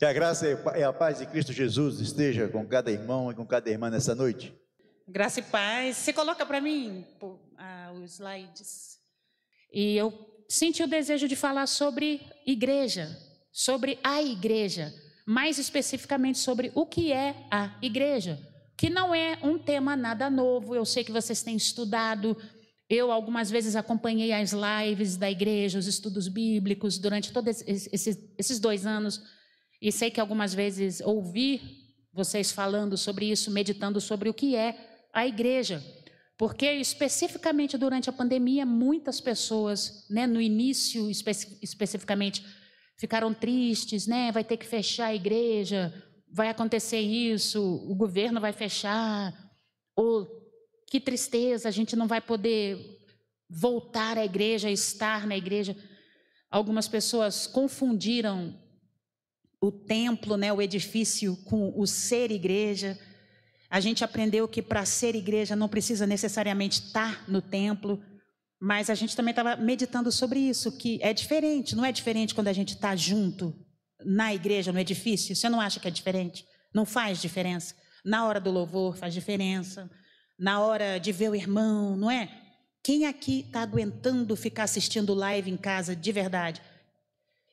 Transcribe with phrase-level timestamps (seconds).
[0.00, 0.46] Que a graça
[0.78, 4.14] e a paz de Cristo Jesus esteja com cada irmão e com cada irmã nessa
[4.14, 4.50] noite.
[5.06, 5.98] Graça e paz.
[5.98, 7.04] Você coloca para mim
[7.58, 8.98] ah, os slides.
[9.70, 10.10] E eu
[10.48, 13.14] senti o desejo de falar sobre igreja,
[13.52, 14.90] sobre a igreja,
[15.26, 18.38] mais especificamente sobre o que é a igreja,
[18.78, 20.74] que não é um tema nada novo.
[20.74, 22.34] Eu sei que vocês têm estudado.
[22.88, 28.58] Eu algumas vezes acompanhei as lives da igreja, os estudos bíblicos durante todos esses, esses
[28.58, 29.22] dois anos
[29.80, 31.60] e sei que algumas vezes ouvi
[32.12, 34.76] vocês falando sobre isso, meditando sobre o que é
[35.12, 35.82] a igreja.
[36.36, 42.44] Porque especificamente durante a pandemia, muitas pessoas, né, no início especi especificamente,
[42.98, 44.32] ficaram tristes, né?
[44.32, 45.92] Vai ter que fechar a igreja,
[46.30, 49.32] vai acontecer isso, o governo vai fechar,
[49.96, 50.28] ou
[50.90, 52.78] que tristeza, a gente não vai poder
[53.48, 55.76] voltar à igreja, estar na igreja.
[56.50, 58.58] Algumas pessoas confundiram
[59.60, 62.98] o templo, né, o edifício com o ser igreja.
[63.68, 68.02] A gente aprendeu que para ser igreja não precisa necessariamente estar no templo,
[68.60, 72.48] mas a gente também estava meditando sobre isso, que é diferente, não é diferente quando
[72.48, 73.54] a gente está junto
[74.04, 75.36] na igreja, no edifício?
[75.36, 76.44] Você não acha que é diferente?
[76.74, 77.74] Não faz diferença?
[78.04, 79.90] Na hora do louvor faz diferença,
[80.38, 82.30] na hora de ver o irmão, não é?
[82.82, 86.62] Quem aqui está aguentando ficar assistindo live em casa de verdade?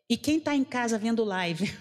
[0.10, 1.74] E quem está em casa vendo live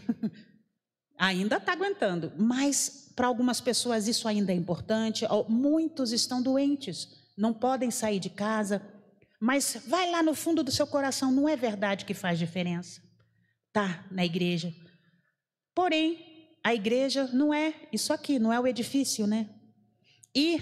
[1.19, 5.25] ainda está aguentando, mas para algumas pessoas isso ainda é importante.
[5.49, 8.83] Muitos estão doentes, não podem sair de casa,
[9.41, 13.01] mas vai lá no fundo do seu coração, não é verdade que faz diferença?
[13.73, 14.75] Tá na igreja.
[15.75, 19.49] Porém, a igreja não é isso aqui, não é o edifício, né?
[20.35, 20.61] E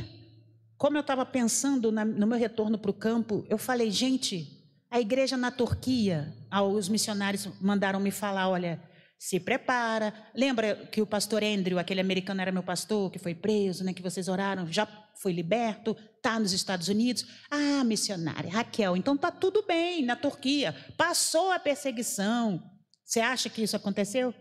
[0.76, 4.53] como eu estava pensando na, no meu retorno para o campo, eu falei, gente,
[4.94, 6.32] a igreja na Turquia,
[6.72, 8.80] os missionários mandaram me falar: olha,
[9.18, 10.14] se prepara.
[10.32, 14.00] Lembra que o pastor Andrew, aquele americano, era meu pastor, que foi preso, né, que
[14.00, 14.86] vocês oraram, já
[15.20, 17.26] foi liberto, está nos Estados Unidos.
[17.50, 22.62] Ah, missionária, Raquel, então está tudo bem na Turquia, passou a perseguição.
[23.04, 24.32] Você acha que isso aconteceu?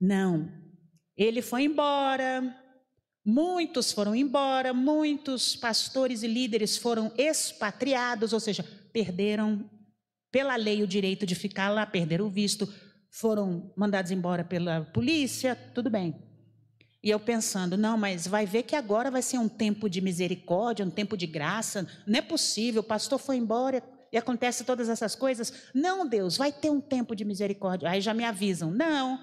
[0.00, 0.48] Não.
[1.16, 2.56] Ele foi embora,
[3.26, 9.68] muitos foram embora, muitos pastores e líderes foram expatriados, ou seja, perderam
[10.30, 12.72] pela lei o direito de ficar lá, perderam o visto,
[13.10, 16.14] foram mandados embora pela polícia, tudo bem.
[17.02, 20.84] E eu pensando, não, mas vai ver que agora vai ser um tempo de misericórdia,
[20.84, 21.86] um tempo de graça.
[22.06, 25.52] Não é possível, o pastor foi embora e acontece todas essas coisas.
[25.72, 27.88] Não, Deus, vai ter um tempo de misericórdia.
[27.88, 29.20] Aí já me avisam, não,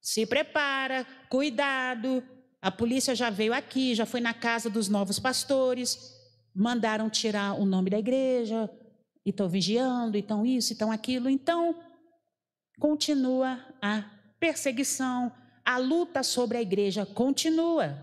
[0.00, 2.22] se prepara, cuidado.
[2.60, 6.14] A polícia já veio aqui, já foi na casa dos novos pastores,
[6.54, 8.70] mandaram tirar o nome da igreja,
[9.24, 11.28] e estão vigiando, e estão isso, e estão aquilo.
[11.28, 11.74] Então,
[12.78, 14.04] continua a
[14.40, 15.32] perseguição,
[15.64, 17.96] a luta sobre a igreja continua.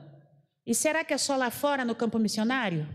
[0.65, 2.87] E será que é só lá fora no campo missionário?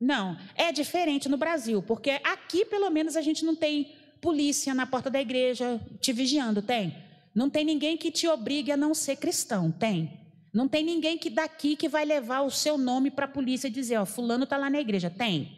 [0.00, 4.86] Não, é diferente no Brasil, porque aqui pelo menos a gente não tem polícia na
[4.86, 6.96] porta da igreja te vigiando, tem?
[7.34, 10.18] Não tem ninguém que te obrigue a não ser cristão, tem?
[10.52, 13.70] Não tem ninguém que daqui que vai levar o seu nome para a polícia e
[13.70, 15.56] dizer, ó, fulano está lá na igreja, tem?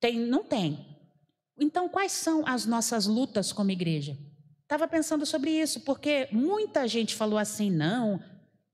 [0.00, 0.85] Tem, não tem.
[1.58, 4.16] Então, quais são as nossas lutas como igreja?
[4.62, 8.22] Estava pensando sobre isso, porque muita gente falou assim: não,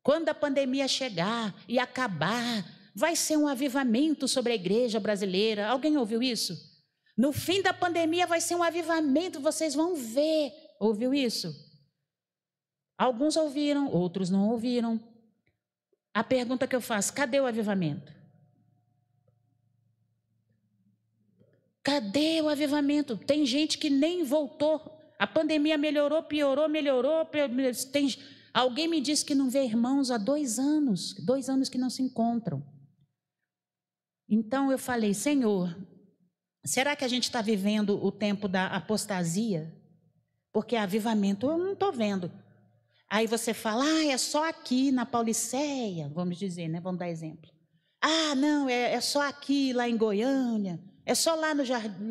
[0.03, 5.69] quando a pandemia chegar e acabar, vai ser um avivamento sobre a igreja brasileira.
[5.69, 6.57] Alguém ouviu isso?
[7.17, 10.53] No fim da pandemia vai ser um avivamento, vocês vão ver.
[10.81, 11.55] Ouviu isso?
[12.99, 15.01] Alguns ouviram, outros não ouviram.
[16.15, 18.13] A pergunta que eu faço: cadê o avivamento?
[21.83, 23.17] Cadê o avivamento?
[23.17, 24.81] Tem gente que nem voltou.
[25.19, 27.27] A pandemia melhorou, piorou, melhorou.
[27.93, 28.09] Tem...
[28.55, 32.03] Alguém me disse que não vê irmãos há dois anos, dois anos que não se
[32.03, 32.65] encontram.
[34.29, 35.77] Então eu falei, Senhor,
[36.65, 39.75] será que a gente está vivendo o tempo da apostasia?
[40.53, 42.31] Porque avivamento eu não estou vendo.
[43.09, 46.81] Aí você fala, ah, é só aqui na Pauliceia, vamos dizer, né?
[46.81, 47.51] Vamos dar exemplo.
[48.01, 50.81] Ah, não, é, é só aqui, lá em Goiânia.
[51.05, 52.09] É só lá no jardim,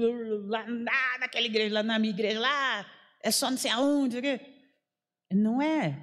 [0.48, 0.66] lá,
[1.20, 2.86] naquela igreja, lá na minha igreja, lá.
[3.24, 4.22] É só não sei aonde.
[5.32, 5.98] Não é.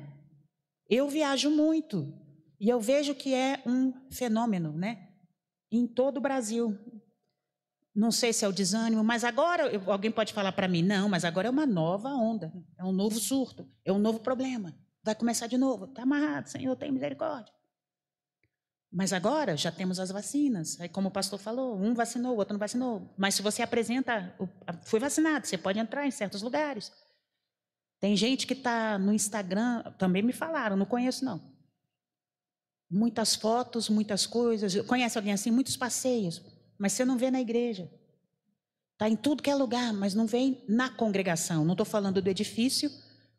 [0.88, 2.12] Eu viajo muito.
[2.60, 5.08] E eu vejo que é um fenômeno, né?
[5.70, 6.76] Em todo o Brasil.
[7.94, 11.24] Não sei se é o desânimo, mas agora alguém pode falar para mim, não, mas
[11.24, 14.72] agora é uma nova onda, é um novo surto, é um novo problema.
[15.02, 15.86] Vai começar de novo.
[15.86, 17.52] Está amarrado, Senhor, tem misericórdia.
[18.90, 20.80] Mas agora já temos as vacinas.
[20.80, 23.14] Aí, como o pastor falou, um vacinou, o outro não vacinou.
[23.18, 24.34] Mas se você apresenta,
[24.84, 26.90] foi vacinado, você pode entrar em certos lugares.
[28.00, 31.40] Tem gente que está no Instagram, também me falaram, não conheço não.
[32.90, 34.74] Muitas fotos, muitas coisas.
[34.86, 35.50] Conhece alguém assim?
[35.50, 36.40] Muitos passeios.
[36.78, 37.90] Mas você não vê na igreja.
[38.94, 41.64] Está em tudo que é lugar, mas não vem na congregação.
[41.64, 42.90] Não estou falando do edifício,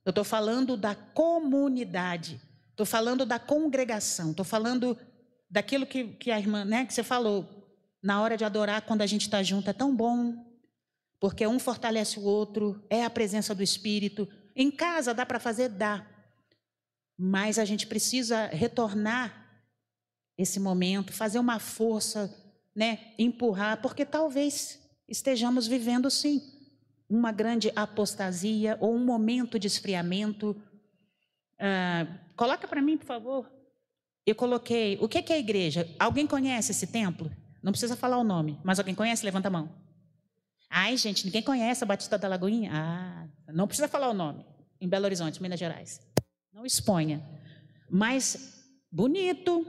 [0.05, 2.39] eu estou falando da comunidade.
[2.69, 4.31] Estou falando da congregação.
[4.31, 4.97] Estou falando
[5.49, 7.47] daquilo que, que a irmã, né, que você falou.
[8.01, 10.45] Na hora de adorar, quando a gente está junto, é tão bom.
[11.19, 14.27] Porque um fortalece o outro, é a presença do Espírito.
[14.55, 15.69] Em casa dá para fazer?
[15.69, 16.05] Dá.
[17.17, 19.45] Mas a gente precisa retornar
[20.37, 22.33] esse momento, fazer uma força,
[22.73, 26.41] né, empurrar, porque talvez estejamos vivendo sim
[27.09, 30.55] uma grande apostasia ou um momento de esfriamento.
[31.57, 33.58] Ah, coloca para mim, por favor.
[34.29, 34.95] Eu coloquei.
[35.01, 35.89] O que é a igreja?
[35.97, 37.31] Alguém conhece esse templo?
[37.63, 39.25] Não precisa falar o nome, mas alguém conhece?
[39.25, 39.71] Levanta a mão.
[40.69, 42.69] Ai, gente, ninguém conhece a Batista da Lagoinha?
[42.71, 44.45] Ah, não precisa falar o nome.
[44.79, 45.99] Em Belo Horizonte, Minas Gerais.
[46.53, 47.27] Não exponha.
[47.89, 49.65] Mas bonito,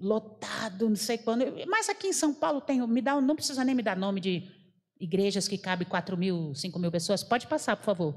[0.00, 1.44] lotado, não sei quando.
[1.66, 4.50] Mas aqui em São Paulo tem, me dá, não precisa nem me dar nome de
[4.98, 7.22] igrejas que cabe 4 mil, 5 mil pessoas.
[7.22, 8.14] Pode passar, por favor.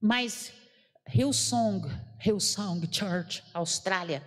[0.00, 0.52] Mas
[1.12, 1.88] Hillsong,
[2.24, 4.22] Hillsong Church, Austrália,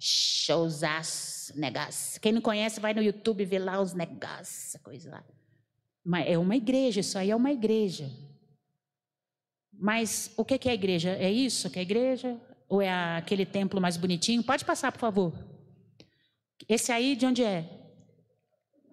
[0.00, 2.18] showsas, negas.
[2.18, 5.24] Quem não conhece, vai no YouTube ver lá os negas, coisa lá.
[6.02, 8.10] Mas é uma igreja, isso aí é uma igreja.
[9.72, 11.10] Mas o que é a igreja?
[11.10, 12.40] É isso que é a igreja?
[12.68, 14.42] Ou é aquele templo mais bonitinho?
[14.42, 15.32] Pode passar, por favor.
[16.68, 17.68] Esse aí de onde é?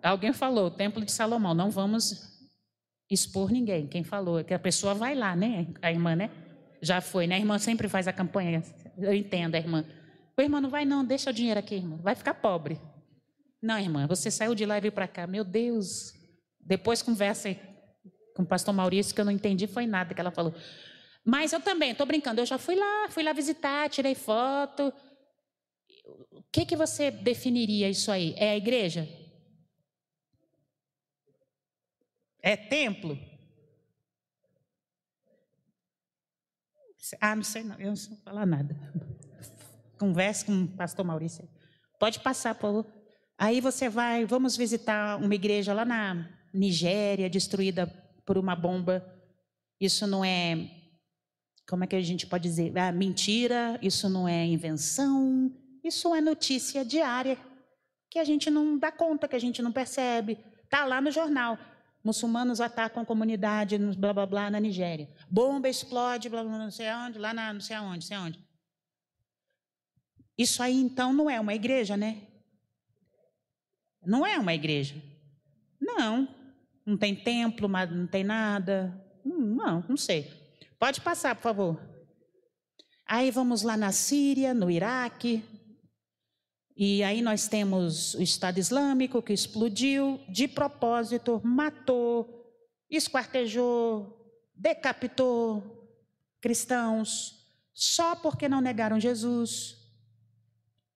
[0.02, 1.54] Alguém falou, o templo de Salomão.
[1.54, 2.38] Não vamos
[3.10, 3.88] expor ninguém.
[3.88, 4.44] Quem falou?
[4.44, 5.68] Que a pessoa vai lá, né?
[5.82, 6.30] A irmã, né?
[6.82, 7.36] Já foi, né?
[7.36, 8.64] A irmã sempre faz a campanha.
[8.98, 9.86] Eu entendo, a irmã.
[10.38, 11.98] O irmão não vai, não, deixa o dinheiro aqui, irmã.
[11.98, 12.80] Vai ficar pobre.
[13.60, 15.26] Não, irmã, você saiu de lá e veio para cá.
[15.26, 16.14] Meu Deus.
[16.60, 17.56] Depois conversa
[18.36, 20.54] com o pastor Maurício, que eu não entendi, foi nada que ela falou.
[21.26, 24.94] Mas eu também, estou brincando, eu já fui lá, fui lá visitar, tirei foto.
[26.32, 28.36] O que, que você definiria isso aí?
[28.38, 29.10] É a igreja?
[32.42, 33.18] É templo?
[37.20, 38.76] Ah, não sei não, eu não sei falar nada.
[39.98, 41.48] Converse com o pastor Maurício.
[42.00, 42.86] Pode passar, favor.
[43.38, 47.88] Aí você vai, vamos visitar uma igreja lá na Nigéria, destruída
[48.26, 49.06] por uma bomba.
[49.80, 50.70] Isso não é,
[51.68, 52.76] como é que a gente pode dizer?
[52.78, 55.52] Ah, mentira, isso não é invenção,
[55.84, 57.38] isso é notícia diária,
[58.10, 60.38] que a gente não dá conta, que a gente não percebe.
[60.64, 61.58] Está lá no jornal.
[62.04, 65.10] Muçulmanos atacam comunidade, blá blá blá, na Nigéria.
[65.30, 68.47] Bomba explode, blá blá, não sei aonde, lá na, não sei aonde, não sei aonde.
[70.38, 72.22] Isso aí então não é uma igreja, né?
[74.06, 74.96] Não é uma igreja.
[75.82, 76.28] Não.
[76.86, 79.04] Não tem templo, não tem nada.
[79.26, 80.32] Hum, não, não sei.
[80.80, 81.82] Pode passar, por favor.
[83.06, 85.44] Aí vamos lá na Síria, no Iraque.
[86.76, 92.54] E aí nós temos o Estado Islâmico que explodiu de propósito, matou,
[92.90, 94.16] esquartejou,
[94.56, 95.90] decapitou
[96.40, 97.34] cristãos,
[97.74, 99.77] só porque não negaram Jesus.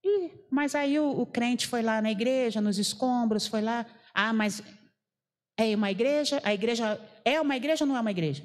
[0.04, 3.86] E, mas aí o, o crente foi lá na igreja, nos escombros, foi lá.
[4.14, 4.62] Ah, mas
[5.58, 6.42] é uma igreja?
[6.44, 8.44] A igreja é uma igreja ou não é uma igreja?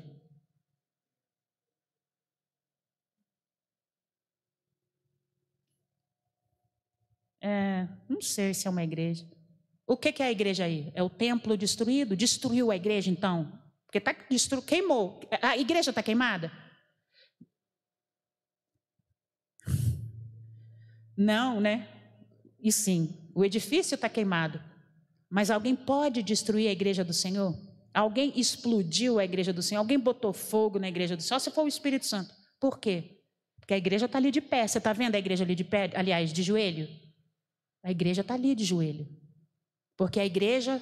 [7.40, 9.24] É, não sei se é uma igreja.
[9.86, 10.90] O que, que é a igreja aí?
[10.94, 12.16] É o templo destruído?
[12.16, 13.52] Destruiu a igreja então?
[13.86, 14.60] Porque tá destru...
[14.60, 15.20] queimou.
[15.40, 16.50] A igreja está queimada?
[21.16, 21.88] Não, né?
[22.60, 24.60] E sim, o edifício está queimado.
[25.30, 27.54] Mas alguém pode destruir a igreja do Senhor?
[27.92, 29.80] Alguém explodiu a igreja do Senhor?
[29.80, 31.40] Alguém botou fogo na igreja do Senhor?
[31.40, 32.34] Só se for o Espírito Santo.
[32.60, 33.22] Por quê?
[33.58, 34.66] Porque a igreja está ali de pé.
[34.66, 35.90] Você está vendo a igreja ali de pé?
[35.94, 36.88] Aliás, de joelho?
[37.82, 39.08] A igreja está ali de joelho.
[39.96, 40.80] Porque a igreja.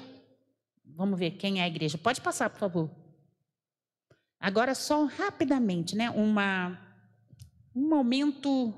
[0.84, 1.96] Vamos ver quem é a igreja.
[1.96, 2.90] Pode passar, por favor.
[4.38, 6.10] Agora, só rapidamente, né?
[6.10, 6.78] Uma,
[7.74, 8.74] um momento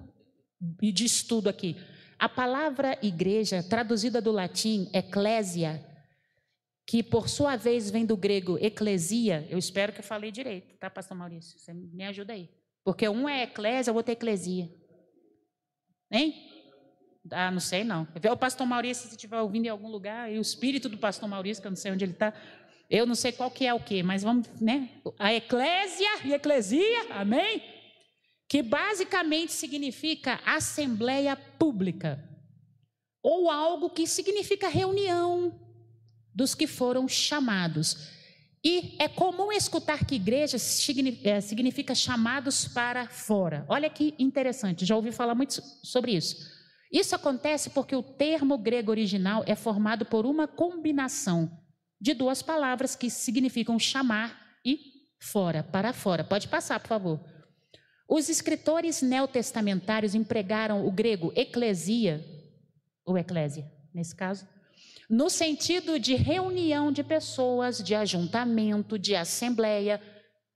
[0.80, 1.76] de estudo aqui.
[2.18, 5.84] A palavra igreja, traduzida do latim eclésia,
[6.86, 10.88] que por sua vez vem do grego eclesia, eu espero que eu falei direito, tá,
[10.88, 11.58] pastor Maurício?
[11.58, 12.48] Você me ajuda aí.
[12.84, 14.70] Porque um é eclésia, o outro é eclesia.
[16.10, 16.34] Hein?
[17.30, 18.06] Ah, não sei não.
[18.30, 21.60] O pastor Maurício, se estiver ouvindo em algum lugar, e o espírito do pastor Maurício,
[21.60, 22.32] que eu não sei onde ele está,
[22.88, 24.90] eu não sei qual que é o quê, mas vamos, né?
[25.18, 27.60] A eclésia e eclesia, amém?
[28.48, 32.22] Que basicamente significa assembleia pública,
[33.22, 35.60] ou algo que significa reunião
[36.34, 38.14] dos que foram chamados.
[38.64, 43.64] E é comum escutar que igreja é, significa chamados para fora.
[43.68, 46.54] Olha que interessante, já ouvi falar muito sobre isso.
[46.92, 51.50] Isso acontece porque o termo grego original é formado por uma combinação
[52.00, 54.78] de duas palavras que significam chamar e
[55.20, 56.22] fora, para fora.
[56.22, 57.35] Pode passar, por favor.
[58.08, 62.24] Os escritores neotestamentários empregaram o grego eclesia,
[63.04, 64.46] ou eclésia, nesse caso,
[65.08, 70.00] no sentido de reunião de pessoas, de ajuntamento, de assembleia.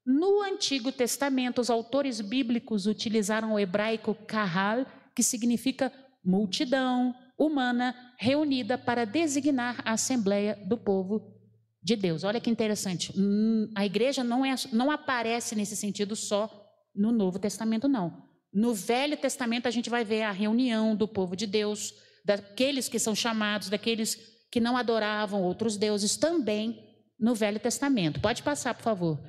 [0.05, 5.93] No Antigo Testamento, os autores bíblicos utilizaram o hebraico kahal, que significa
[6.25, 11.41] multidão humana reunida para designar a assembleia do povo
[11.83, 12.25] de Deus.
[12.25, 13.13] Olha que interessante.
[13.17, 16.60] Hum, a igreja não, é, não aparece nesse sentido só
[16.95, 18.29] no Novo Testamento, não.
[18.53, 21.95] No Velho Testamento, a gente vai ver a reunião do povo de Deus,
[22.25, 24.19] daqueles que são chamados, daqueles
[24.51, 26.85] que não adoravam outros deuses também
[27.19, 28.21] no Velho Testamento.
[28.21, 29.21] Pode passar, por favor.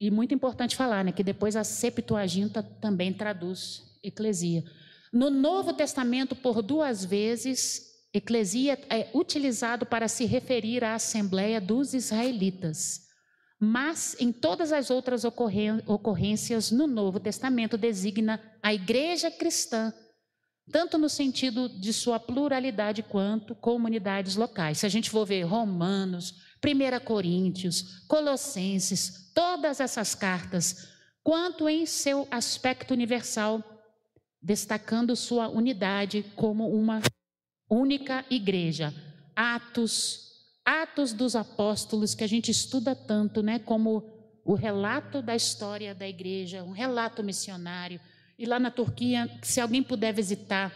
[0.00, 4.62] E muito importante falar, né, que depois a Septuaginta também traduz eclesia.
[5.12, 7.82] No Novo Testamento, por duas vezes,
[8.12, 13.07] eclesia é utilizado para se referir à Assembleia dos Israelitas.
[13.60, 19.92] Mas em todas as outras ocorrências no Novo Testamento designa a igreja cristã
[20.70, 24.78] tanto no sentido de sua pluralidade quanto comunidades locais.
[24.78, 26.34] Se a gente for ver Romanos,
[26.64, 30.88] 1 Coríntios, Colossenses, todas essas cartas,
[31.22, 33.62] quanto em seu aspecto universal,
[34.40, 37.00] destacando sua unidade como uma
[37.68, 38.94] única igreja.
[39.34, 40.27] Atos,
[40.68, 44.04] Atos dos Apóstolos, que a gente estuda tanto, né, como
[44.44, 47.98] o relato da história da igreja, um relato missionário,
[48.38, 50.70] e lá na Turquia, se alguém puder visitar,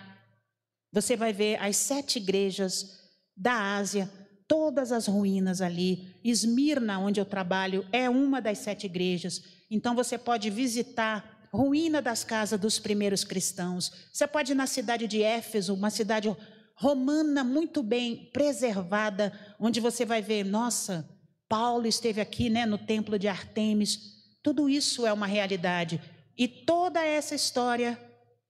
[0.91, 3.03] você vai ver as sete igrejas
[3.37, 4.11] da Ásia,
[4.49, 6.17] todas as ruínas ali.
[6.25, 9.43] Esmirna, onde eu trabalho, é uma das sete igrejas.
[9.71, 13.93] Então você pode visitar ruína das casas dos primeiros cristãos.
[14.11, 16.35] Você pode ir na cidade de Éfeso, uma cidade
[16.75, 21.09] romana muito bem preservada, onde você vai ver, nossa,
[21.49, 23.99] Paulo esteve aqui, né, no templo de Artemis.
[24.43, 26.01] Tudo isso é uma realidade.
[26.37, 27.99] E toda essa história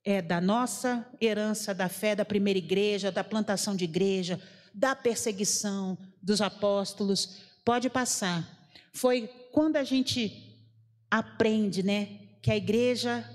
[0.05, 4.41] é da nossa herança da fé da primeira igreja, da plantação de igreja,
[4.73, 7.41] da perseguição dos apóstolos.
[7.64, 8.49] Pode passar.
[8.93, 10.57] Foi quando a gente
[11.11, 12.09] aprende, né,
[12.41, 13.29] que a igreja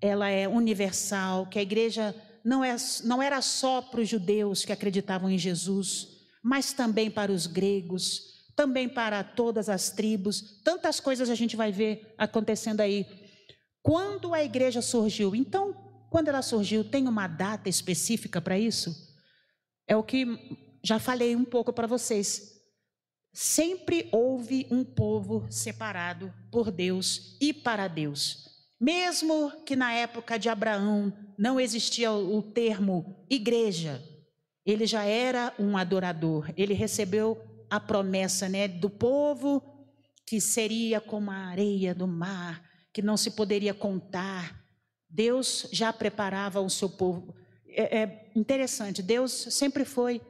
[0.00, 4.72] ela é universal, que a igreja não, é, não era só para os judeus que
[4.72, 6.08] acreditavam em Jesus,
[6.42, 10.60] mas também para os gregos, também para todas as tribos.
[10.62, 13.06] Tantas coisas a gente vai ver acontecendo aí
[13.82, 15.34] quando a igreja surgiu?
[15.34, 15.74] Então,
[16.10, 18.94] quando ela surgiu, tem uma data específica para isso?
[19.86, 20.26] É o que
[20.82, 22.60] já falei um pouco para vocês.
[23.32, 28.49] Sempre houve um povo separado por Deus e para Deus.
[28.80, 34.02] Mesmo que na época de Abraão não existia o termo igreja,
[34.64, 36.50] ele já era um adorador.
[36.56, 39.62] Ele recebeu a promessa, né, do povo
[40.26, 44.64] que seria como a areia do mar, que não se poderia contar.
[45.08, 47.34] Deus já preparava o seu povo.
[47.68, 50.20] É, é interessante, Deus sempre foi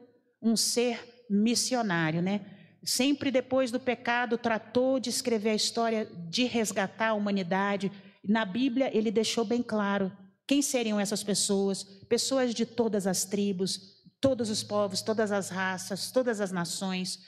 [0.40, 2.40] um ser missionário, né?
[2.82, 7.92] Sempre depois do pecado tratou de escrever a história de resgatar a humanidade.
[8.22, 10.12] Na Bíblia ele deixou bem claro
[10.46, 16.10] quem seriam essas pessoas, pessoas de todas as tribos, todos os povos, todas as raças,
[16.10, 17.20] todas as nações.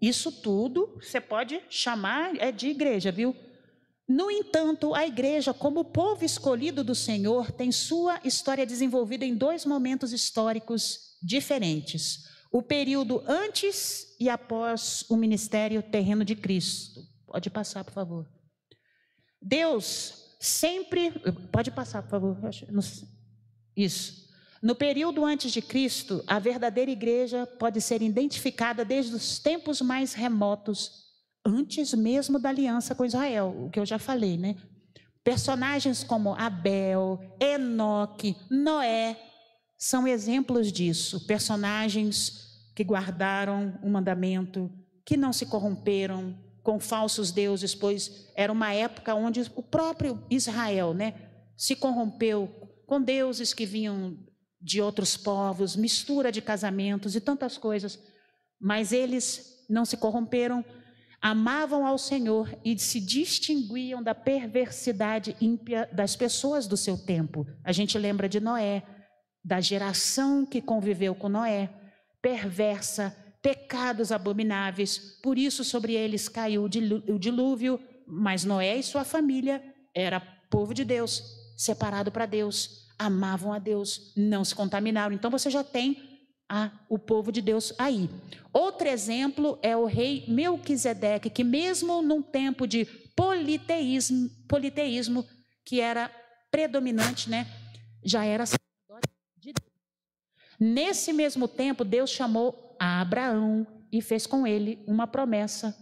[0.00, 3.34] Isso tudo você pode chamar é de igreja, viu?
[4.06, 9.64] No entanto, a igreja, como povo escolhido do Senhor, tem sua história desenvolvida em dois
[9.64, 17.00] momentos históricos diferentes: o período antes e após o ministério terreno de Cristo.
[17.26, 18.41] Pode passar, por favor.
[19.42, 21.10] Deus sempre.
[21.50, 22.38] Pode passar, por favor.
[23.76, 24.22] Isso.
[24.62, 30.14] No período antes de Cristo, a verdadeira igreja pode ser identificada desde os tempos mais
[30.14, 31.02] remotos
[31.44, 34.56] antes mesmo da aliança com Israel, o que eu já falei, né?
[35.24, 39.20] Personagens como Abel, Enoque, Noé
[39.76, 41.26] são exemplos disso.
[41.26, 44.70] Personagens que guardaram o mandamento,
[45.04, 50.94] que não se corromperam com falsos deuses, pois era uma época onde o próprio Israel,
[50.94, 51.14] né,
[51.56, 52.48] se corrompeu
[52.86, 54.16] com deuses que vinham
[54.60, 57.98] de outros povos, mistura de casamentos e tantas coisas,
[58.60, 60.64] mas eles não se corromperam
[61.22, 67.46] amavam ao Senhor e se distinguiam da perversidade ímpia das pessoas do seu tempo.
[67.62, 68.82] A gente lembra de Noé,
[69.44, 71.72] da geração que conviveu com Noé,
[72.20, 79.62] perversa, pecados abomináveis, por isso sobre eles caiu o dilúvio, mas Noé e sua família
[79.94, 81.22] era povo de Deus,
[81.56, 85.14] separado para Deus, amavam a Deus, não se contaminaram.
[85.14, 88.08] Então você já tem a, o povo de Deus aí.
[88.52, 92.84] Outro exemplo é o rei Melquisedeque, que mesmo num tempo de
[93.16, 95.26] politeísmo, politeísmo
[95.64, 96.10] que era
[96.50, 97.46] predominante, né,
[98.04, 99.72] já era de Deus.
[100.60, 105.72] Nesse mesmo tempo, Deus chamou a Abraão e fez com ele uma promessa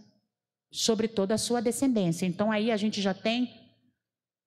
[0.71, 2.27] sobre toda a sua descendência.
[2.27, 3.51] Então aí a gente já tem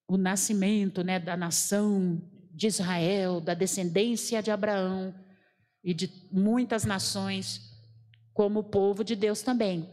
[0.09, 5.13] o nascimento, né, da nação de Israel, da descendência de Abraão,
[5.83, 7.61] e de muitas nações,
[8.33, 9.91] como o povo de Deus também.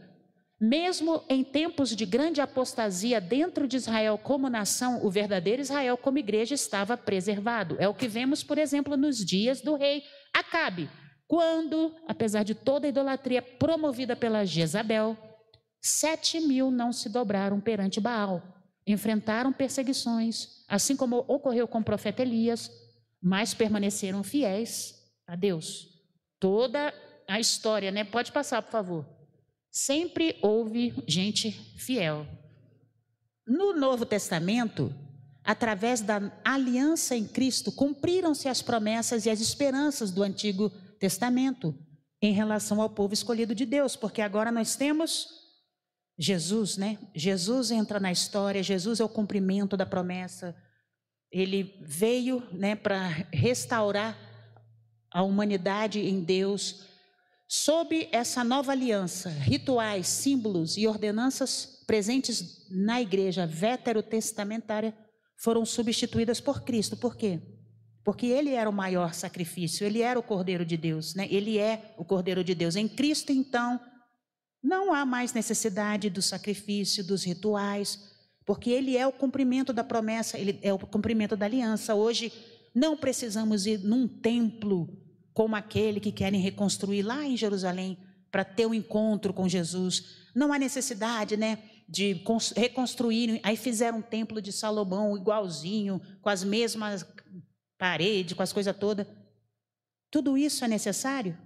[0.60, 6.18] Mesmo em tempos de grande apostasia dentro de Israel como nação, o verdadeiro Israel como
[6.18, 7.74] igreja estava preservado.
[7.80, 10.88] É o que vemos, por exemplo, nos dias do rei Acabe,
[11.32, 15.16] quando, apesar de toda a idolatria promovida pela Jezabel,
[15.80, 18.42] sete mil não se dobraram perante Baal,
[18.86, 22.70] enfrentaram perseguições, assim como ocorreu com o profeta Elias,
[23.18, 24.94] mas permaneceram fiéis
[25.26, 25.88] a Deus.
[26.38, 26.92] Toda
[27.26, 28.04] a história, né?
[28.04, 29.06] Pode passar, por favor.
[29.70, 32.26] Sempre houve gente fiel.
[33.46, 34.94] No Novo Testamento,
[35.42, 40.91] através da aliança em Cristo, cumpriram-se as promessas e as esperanças do Antigo Testamento
[42.20, 45.42] em relação ao povo escolhido de Deus, porque agora nós temos
[46.18, 46.98] Jesus, né?
[47.14, 50.54] Jesus entra na história, Jesus é o cumprimento da promessa.
[51.30, 54.16] Ele veio, né, para restaurar
[55.10, 56.86] a humanidade em Deus,
[57.48, 64.96] sob essa nova aliança, rituais, símbolos e ordenanças presentes na igreja veterotestamentária
[65.36, 66.96] foram substituídas por Cristo.
[66.96, 67.40] Por quê?
[68.04, 71.28] Porque ele era o maior sacrifício, ele era o Cordeiro de Deus, né?
[71.30, 72.74] ele é o Cordeiro de Deus.
[72.74, 73.80] Em Cristo, então,
[74.62, 78.10] não há mais necessidade do sacrifício, dos rituais,
[78.44, 81.94] porque ele é o cumprimento da promessa, ele é o cumprimento da aliança.
[81.94, 82.32] Hoje,
[82.74, 84.88] não precisamos ir num templo
[85.32, 87.98] como aquele que querem reconstruir lá em Jerusalém
[88.30, 90.28] para ter um encontro com Jesus.
[90.34, 92.22] Não há necessidade, né, de
[92.56, 93.40] reconstruir.
[93.42, 97.04] Aí fizeram um templo de Salomão igualzinho, com as mesmas
[97.82, 99.04] paredes, com as coisas todas.
[100.08, 101.36] Tudo isso é necessário?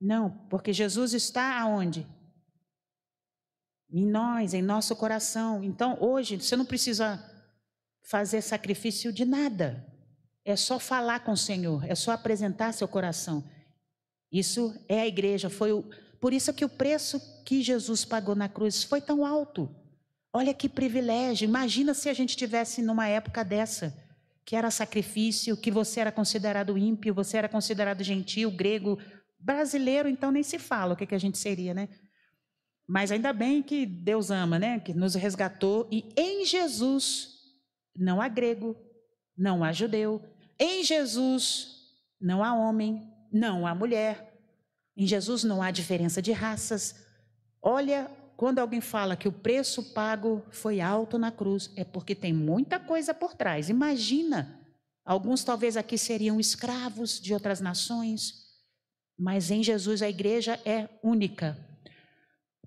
[0.00, 2.04] Não, porque Jesus está aonde?
[3.88, 5.62] Em nós, em nosso coração.
[5.62, 7.22] Então, hoje, você não precisa
[8.02, 9.86] fazer sacrifício de nada.
[10.44, 13.48] É só falar com o Senhor, é só apresentar seu coração.
[14.32, 15.84] Isso é a igreja, foi o,
[16.20, 19.72] por isso que o preço que Jesus pagou na cruz foi tão alto.
[20.32, 21.44] Olha que privilégio.
[21.46, 24.07] Imagina se a gente tivesse numa época dessa,
[24.48, 28.98] que era sacrifício, que você era considerado ímpio, você era considerado gentil, grego,
[29.38, 31.86] brasileiro, então nem se fala o que, que a gente seria, né?
[32.88, 34.80] Mas ainda bem que Deus ama, né?
[34.80, 37.40] Que nos resgatou e em Jesus
[37.94, 38.74] não há grego,
[39.36, 40.24] não há judeu,
[40.58, 41.82] em Jesus
[42.18, 44.34] não há homem, não há mulher.
[44.96, 47.06] Em Jesus não há diferença de raças.
[47.60, 52.32] Olha, quando alguém fala que o preço pago foi alto na cruz, é porque tem
[52.32, 53.68] muita coisa por trás.
[53.68, 54.64] Imagina,
[55.04, 58.44] alguns talvez aqui seriam escravos de outras nações,
[59.18, 61.58] mas em Jesus a igreja é única.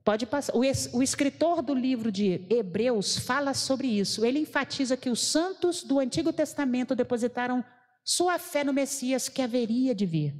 [0.04, 0.54] Pode passar.
[0.54, 4.26] O, o escritor do livro de Hebreus fala sobre isso.
[4.26, 7.64] Ele enfatiza que os santos do Antigo Testamento depositaram
[8.04, 10.36] sua fé no Messias que haveria de vir.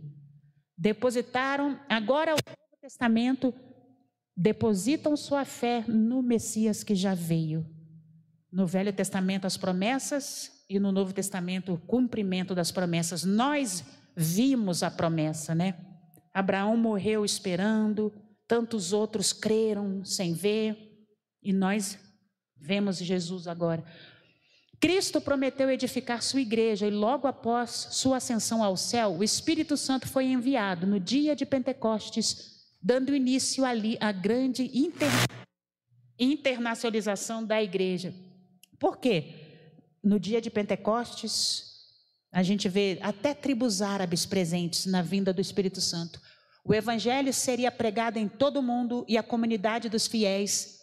[0.78, 3.54] Depositaram, agora o Novo Testamento,
[4.36, 7.66] depositam sua fé no Messias que já veio.
[8.52, 13.24] No Velho Testamento, as promessas, e no Novo Testamento, o cumprimento das promessas.
[13.24, 13.84] Nós
[14.16, 15.76] vimos a promessa, né?
[16.34, 18.12] Abraão morreu esperando,
[18.48, 20.78] tantos outros creram sem ver,
[21.44, 22.00] e nós
[22.58, 23.84] vemos Jesus agora.
[24.80, 30.08] Cristo prometeu edificar sua igreja e logo após sua ascensão ao céu, o Espírito Santo
[30.08, 35.10] foi enviado no dia de Pentecostes, dando início ali à grande inter...
[36.20, 38.14] internacionalização da igreja.
[38.80, 39.34] Por quê?
[40.04, 41.66] No dia de Pentecostes,
[42.32, 46.20] a gente vê até tribos árabes presentes na vinda do Espírito Santo.
[46.64, 50.80] O evangelho seria pregado em todo o mundo e a comunidade dos fiéis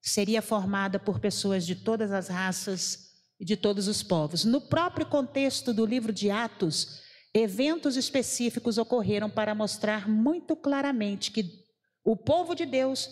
[0.00, 3.12] seria formada por pessoas de todas as raças,
[3.42, 4.44] e de todos os povos.
[4.44, 7.00] No próprio contexto do livro de Atos,
[7.34, 11.62] eventos específicos ocorreram para mostrar muito claramente que
[12.04, 13.08] o povo de Deus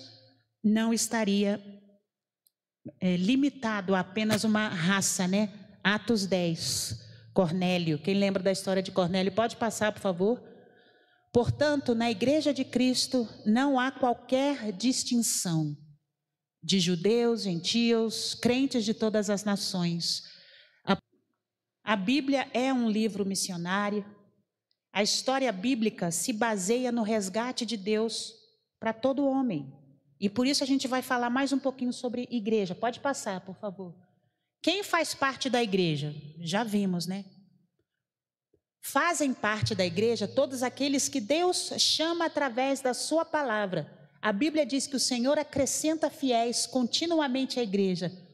[0.63, 1.63] não estaria
[3.01, 5.53] é, limitado a apenas uma raça, né?
[5.83, 6.99] Atos 10,
[7.33, 7.99] Cornélio.
[7.99, 10.43] Quem lembra da história de Cornélio, pode passar, por favor?
[11.33, 15.77] Portanto, na Igreja de Cristo não há qualquer distinção
[16.63, 20.23] de judeus, gentios, crentes de todas as nações.
[21.90, 24.05] A, Bíblia é um livro missionário.
[24.92, 28.33] A história bíblica se baseia no resgate de Deus
[28.79, 29.74] para todo homem.
[30.20, 32.76] E por isso a gente vai falar mais um pouquinho sobre igreja.
[32.76, 33.92] Pode passar, por favor.
[34.62, 36.14] Quem faz parte da igreja?
[36.38, 37.24] Já vimos, né?
[38.81, 44.09] Fazem parte da igreja todos aqueles que Deus chama através da Sua palavra.
[44.22, 48.30] A Bíblia diz que o Senhor acrescenta fiéis continuamente à igreja.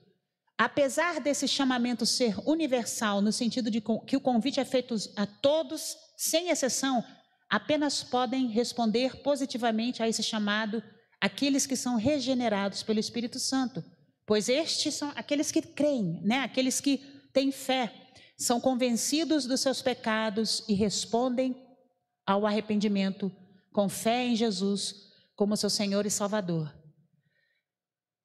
[0.58, 5.96] Apesar desse chamamento ser universal, no sentido de que o convite é feito a todos,
[6.16, 7.04] sem exceção,
[7.48, 10.82] apenas podem responder positivamente a esse chamado
[11.20, 13.84] aqueles que são regenerados pelo Espírito Santo,
[14.26, 16.40] pois estes são aqueles que creem, né?
[16.40, 16.98] Aqueles que
[17.32, 17.92] têm fé
[18.36, 21.54] são convencidos dos seus pecados e respondem
[22.26, 23.30] ao arrependimento
[23.72, 26.74] com fé em Jesus como seu Senhor e Salvador.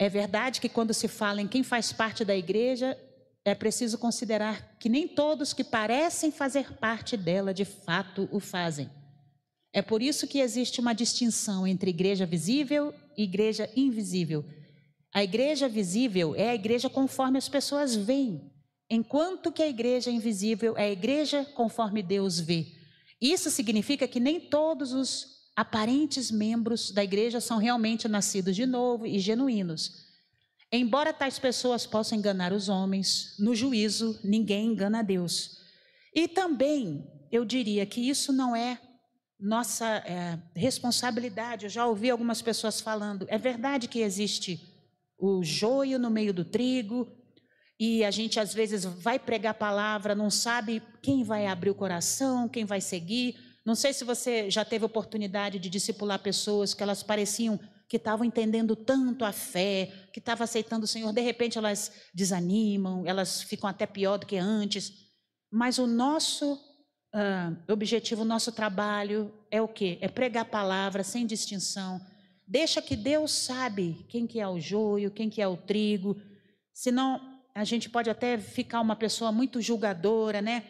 [0.01, 2.97] É verdade que quando se fala em quem faz parte da igreja,
[3.45, 8.89] é preciso considerar que nem todos que parecem fazer parte dela de fato o fazem.
[9.71, 14.43] É por isso que existe uma distinção entre igreja visível e igreja invisível.
[15.13, 18.51] A igreja visível é a igreja conforme as pessoas veem,
[18.89, 22.65] enquanto que a igreja invisível é a igreja conforme Deus vê.
[23.21, 29.05] Isso significa que nem todos os aparentes membros da igreja são realmente nascidos de novo
[29.05, 30.09] e genuínos.
[30.71, 35.57] Embora tais pessoas possam enganar os homens, no juízo ninguém engana a Deus.
[36.15, 38.79] E também eu diria que isso não é
[39.39, 41.65] nossa é, responsabilidade.
[41.65, 44.59] Eu já ouvi algumas pessoas falando, é verdade que existe
[45.17, 47.07] o joio no meio do trigo,
[47.79, 51.75] e a gente às vezes vai pregar a palavra, não sabe quem vai abrir o
[51.75, 53.35] coração, quem vai seguir.
[53.65, 58.25] Não sei se você já teve oportunidade de discipular pessoas que elas pareciam que estavam
[58.25, 63.69] entendendo tanto a fé, que estavam aceitando o Senhor, de repente elas desanimam, elas ficam
[63.69, 64.93] até pior do que antes.
[65.51, 69.97] Mas o nosso uh, objetivo, o nosso trabalho é o quê?
[69.99, 71.99] É pregar a palavra sem distinção.
[72.47, 76.15] Deixa que Deus sabe quem que é o joio, quem que é o trigo.
[76.73, 77.19] Senão
[77.53, 80.63] a gente pode até ficar uma pessoa muito julgadora, né?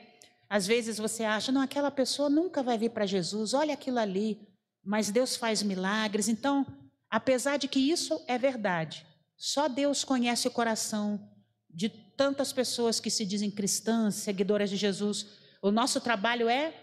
[0.51, 4.37] Às vezes você acha, não, aquela pessoa nunca vai vir para Jesus, olha aquilo ali,
[4.83, 6.27] mas Deus faz milagres.
[6.27, 6.67] Então,
[7.09, 11.25] apesar de que isso é verdade, só Deus conhece o coração
[11.69, 15.25] de tantas pessoas que se dizem cristãs, seguidoras de Jesus.
[15.61, 16.73] O nosso trabalho é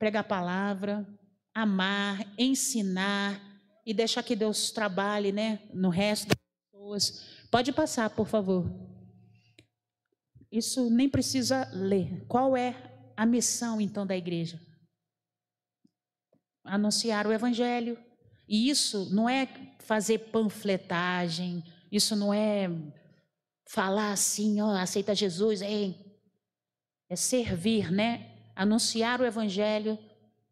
[0.00, 1.06] pregar a palavra,
[1.54, 3.40] amar, ensinar
[3.86, 6.38] e deixar que Deus trabalhe, né, no resto das
[6.72, 7.24] pessoas.
[7.52, 8.68] Pode passar, por favor.
[10.50, 12.26] Isso nem precisa ler.
[12.26, 14.60] Qual é a missão então da igreja?
[16.64, 17.98] Anunciar o evangelho.
[18.48, 19.48] E isso não é
[19.80, 22.70] fazer panfletagem, isso não é
[23.68, 25.94] falar assim, ó, aceita Jesus, é,
[27.08, 28.30] é servir, né?
[28.54, 29.98] Anunciar o evangelho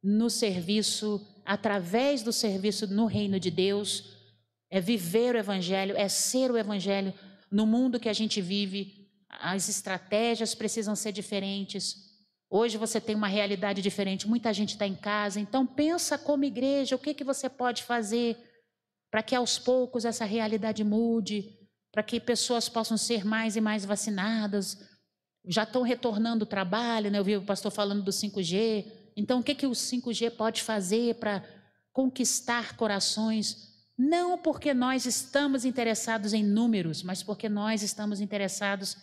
[0.02, 4.16] no serviço, através do serviço no reino de Deus,
[4.70, 7.12] é viver o evangelho, é ser o evangelho
[7.50, 12.09] no mundo que a gente vive as estratégias precisam ser diferentes.
[12.52, 16.96] Hoje você tem uma realidade diferente, muita gente está em casa, então pensa como igreja,
[16.96, 18.36] o que, que você pode fazer
[19.08, 21.56] para que aos poucos essa realidade mude,
[21.92, 24.78] para que pessoas possam ser mais e mais vacinadas.
[25.44, 27.18] Já estão retornando o trabalho, né?
[27.18, 28.86] eu vi o pastor falando do 5G.
[29.16, 31.44] Então, o que, que o 5G pode fazer para
[31.92, 33.70] conquistar corações?
[33.98, 38.96] Não porque nós estamos interessados em números, mas porque nós estamos interessados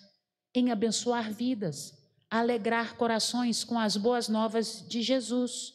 [0.55, 1.93] em abençoar vidas,
[2.29, 5.73] alegrar corações com as boas novas de Jesus.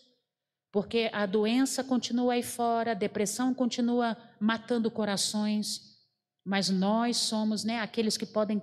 [0.70, 5.98] Porque a doença continua aí fora, a depressão continua matando corações,
[6.44, 8.60] mas nós somos né, aqueles que podem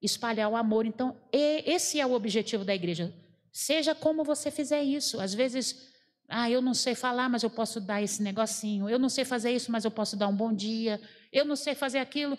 [0.00, 0.86] espalhar o amor.
[0.86, 3.12] Então, esse é o objetivo da igreja.
[3.52, 5.20] Seja como você fizer isso.
[5.20, 5.88] Às vezes,
[6.28, 8.88] ah, eu não sei falar, mas eu posso dar esse negocinho.
[8.88, 11.00] Eu não sei fazer isso, mas eu posso dar um bom dia.
[11.32, 12.38] Eu não sei fazer aquilo.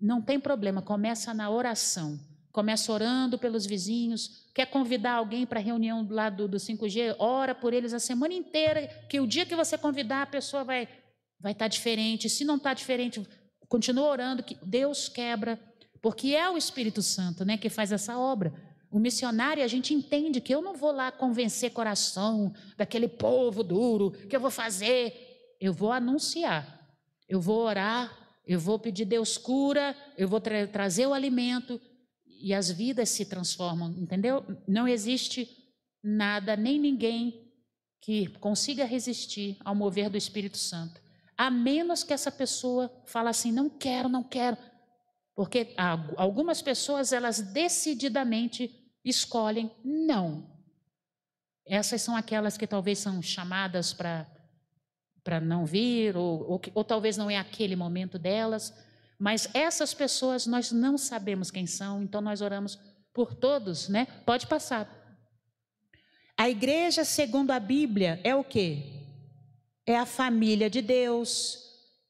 [0.00, 2.18] Não tem problema, começa na oração.
[2.52, 4.46] Começa orando pelos vizinhos.
[4.54, 7.16] Quer convidar alguém para a reunião lá do, do 5G?
[7.18, 10.88] Ora por eles a semana inteira, que o dia que você convidar, a pessoa vai
[11.40, 12.28] vai estar tá diferente.
[12.28, 13.26] Se não está diferente,
[13.68, 15.58] continua orando, que Deus quebra,
[16.02, 18.52] porque é o Espírito Santo né, que faz essa obra.
[18.90, 24.10] O missionário, a gente entende que eu não vou lá convencer coração daquele povo duro,
[24.10, 25.28] que eu vou fazer.
[25.60, 26.88] Eu vou anunciar,
[27.28, 28.10] eu vou orar,
[28.46, 31.78] eu vou pedir Deus cura, eu vou tra trazer o alimento,
[32.40, 34.44] e as vidas se transformam, entendeu?
[34.66, 35.48] Não existe
[36.02, 37.50] nada, nem ninguém
[38.00, 41.00] que consiga resistir ao mover do Espírito Santo,
[41.36, 44.56] a menos que essa pessoa fale assim: não quero, não quero.
[45.34, 45.74] Porque
[46.16, 48.70] algumas pessoas, elas decididamente
[49.04, 50.50] escolhem não.
[51.66, 57.30] Essas são aquelas que talvez são chamadas para não vir, ou, ou, ou talvez não
[57.30, 58.74] é aquele momento delas.
[59.20, 62.78] Mas essas pessoas nós não sabemos quem são, então nós oramos
[63.12, 64.06] por todos, né?
[64.24, 64.88] Pode passar.
[66.38, 68.82] A igreja, segundo a Bíblia, é o quê?
[69.86, 71.58] É a família de Deus,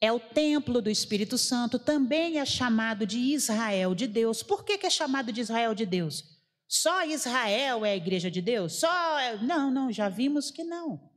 [0.01, 4.41] é o templo do Espírito Santo, também é chamado de Israel de Deus.
[4.41, 6.23] Por que, que é chamado de Israel de Deus?
[6.69, 8.75] Só Israel é a igreja de Deus?
[8.75, 9.19] Só.
[9.19, 11.11] É, não, não, já vimos que não.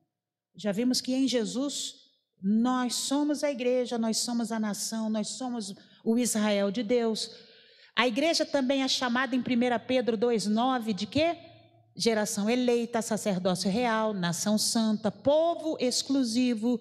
[0.56, 2.03] Já vimos que em Jesus
[2.44, 7.32] nós somos a igreja, nós somos a nação, nós somos o Israel de Deus.
[7.96, 9.44] A igreja também é chamada em 1
[9.88, 11.38] Pedro 2,9 de quê?
[11.96, 16.80] geração eleita, sacerdócio real, nação santa, povo exclusivo.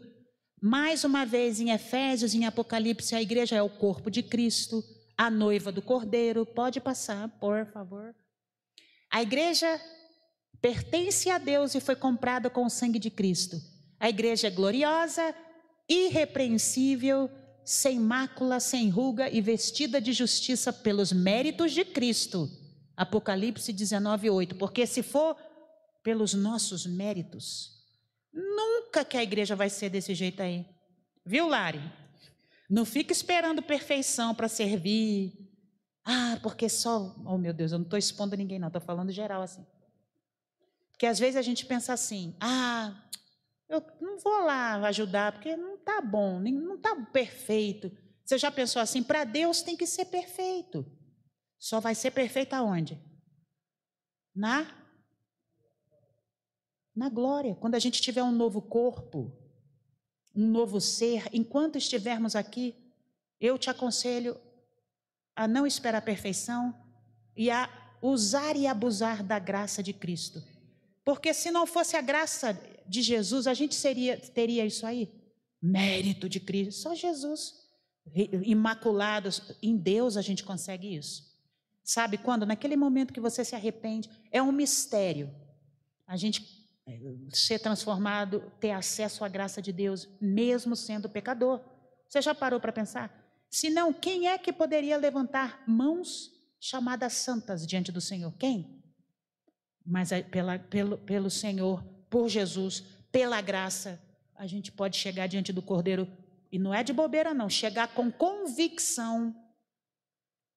[0.61, 4.83] Mais uma vez, em Efésios, em Apocalipse, a igreja é o corpo de Cristo,
[5.17, 6.47] a noiva do Cordeiro.
[6.47, 8.15] Pode passar, por favor.
[9.11, 9.81] A igreja
[10.61, 13.57] pertence a Deus e foi comprada com o sangue de Cristo.
[13.99, 15.35] A igreja é gloriosa,
[15.93, 17.31] irrepreensível,
[17.65, 22.51] sem mácula, sem ruga e vestida de justiça pelos méritos de Cristo
[22.97, 24.55] Apocalipse 19, 8.
[24.57, 25.37] Porque se for
[26.03, 27.85] pelos nossos méritos,
[28.33, 30.67] nunca que a igreja vai ser desse jeito aí.
[31.25, 31.81] Viu, Lari?
[32.69, 35.33] Não fica esperando perfeição para servir.
[36.05, 37.15] Ah, porque só.
[37.25, 39.65] Oh, meu Deus, eu não estou expondo ninguém, não, estou falando geral assim.
[40.91, 42.95] Porque às vezes a gente pensa assim: ah,
[43.73, 47.91] eu não vou lá ajudar, porque não está bom, não está perfeito.
[48.23, 49.03] Você já pensou assim?
[49.03, 50.85] Para Deus tem que ser perfeito.
[51.59, 53.01] Só vai ser perfeita aonde?
[54.35, 54.79] Na
[56.95, 57.55] na glória.
[57.55, 59.33] Quando a gente tiver um novo corpo,
[60.37, 62.77] um novo ser, enquanto estivermos aqui,
[63.41, 64.39] eu te aconselho
[65.35, 66.79] a não esperar a perfeição
[67.35, 67.71] e a
[68.03, 70.43] usar e abusar da graça de Cristo.
[71.03, 72.53] Porque se não fosse a graça
[72.93, 75.11] de Jesus, a gente seria teria isso aí?
[75.61, 76.83] Mérito de Cristo.
[76.83, 77.55] Só Jesus.
[78.45, 81.33] Imaculados em Deus a gente consegue isso.
[81.83, 82.45] Sabe quando?
[82.45, 85.35] Naquele momento que você se arrepende, é um mistério.
[86.07, 86.99] A gente é,
[87.31, 91.61] ser transformado, ter acesso à graça de Deus, mesmo sendo pecador.
[92.07, 93.11] Você já parou para pensar?
[93.51, 98.33] Se não, quem é que poderia levantar mãos chamadas santas diante do Senhor?
[98.37, 98.83] Quem?
[99.85, 104.01] Mas pela, pelo, pelo Senhor, por Jesus, pela graça,
[104.37, 106.07] a gente pode chegar diante do Cordeiro,
[106.53, 109.35] e não é de bobeira, não, chegar com convicção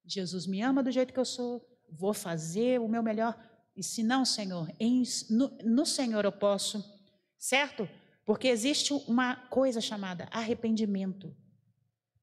[0.07, 3.35] Jesus me ama do jeito que eu sou, vou fazer o meu melhor.
[3.75, 6.83] E se não, Senhor, em, no, no Senhor eu posso,
[7.37, 7.89] certo?
[8.23, 11.35] Porque existe uma coisa chamada arrependimento.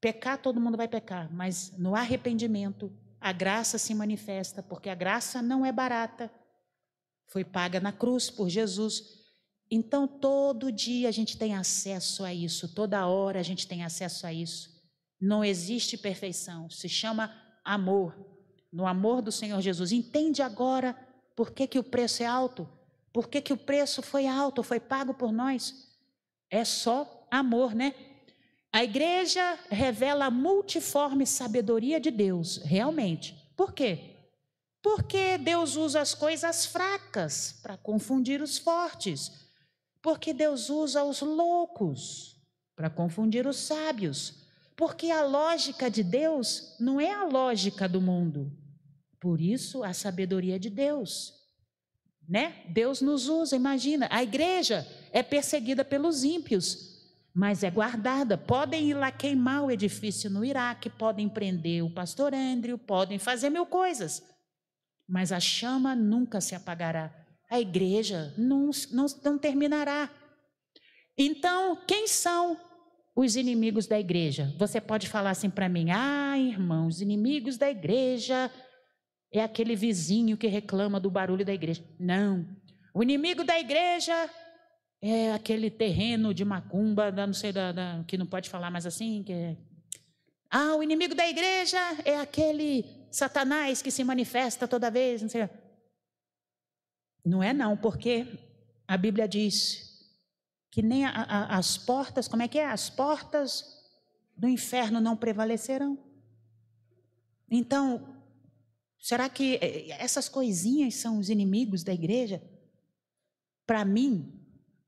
[0.00, 5.42] Pecar, todo mundo vai pecar, mas no arrependimento, a graça se manifesta, porque a graça
[5.42, 6.32] não é barata,
[7.26, 9.21] foi paga na cruz por Jesus.
[9.74, 14.26] Então, todo dia a gente tem acesso a isso, toda hora a gente tem acesso
[14.26, 14.68] a isso.
[15.18, 18.14] Não existe perfeição, se chama amor,
[18.70, 19.90] no amor do Senhor Jesus.
[19.90, 20.94] Entende agora
[21.34, 22.68] por que, que o preço é alto?
[23.14, 25.90] Por que, que o preço foi alto, foi pago por nós?
[26.50, 27.94] É só amor, né?
[28.70, 33.34] A igreja revela a multiforme sabedoria de Deus, realmente.
[33.56, 34.16] Por quê?
[34.82, 39.41] Porque Deus usa as coisas fracas para confundir os fortes.
[40.02, 42.36] Porque Deus usa os loucos
[42.74, 44.42] para confundir os sábios.
[44.76, 48.52] Porque a lógica de Deus não é a lógica do mundo.
[49.20, 51.34] Por isso, a sabedoria de Deus.
[52.28, 52.64] Né?
[52.68, 54.08] Deus nos usa, imagina.
[54.10, 58.36] A igreja é perseguida pelos ímpios, mas é guardada.
[58.36, 63.50] Podem ir lá queimar o edifício no Iraque, podem prender o pastor Andrew, podem fazer
[63.50, 64.22] mil coisas,
[65.06, 67.21] mas a chama nunca se apagará.
[67.52, 70.10] A igreja não, não, não terminará.
[71.18, 72.58] Então, quem são
[73.14, 74.54] os inimigos da igreja.
[74.58, 78.50] Você pode falar assim para mim: ah, irmão, os inimigos da igreja
[79.30, 81.84] é aquele vizinho que reclama do barulho da igreja.
[81.98, 82.46] Não.
[82.94, 84.30] O inimigo da igreja
[85.00, 89.22] é aquele terreno de macumba, não sei, da, da, que não pode falar mais assim.
[89.22, 89.56] Que é...
[90.50, 95.22] Ah, o inimigo da igreja é aquele Satanás que se manifesta toda vez.
[95.22, 95.48] Não, sei.
[97.24, 98.26] Não é, não, porque
[98.86, 100.08] a Bíblia diz
[100.70, 102.66] que nem a, a, as portas, como é que é?
[102.66, 103.64] As portas
[104.36, 105.98] do inferno não prevalecerão.
[107.50, 108.16] Então,
[108.98, 112.42] será que eh, essas coisinhas são os inimigos da igreja?
[113.66, 114.42] Para mim,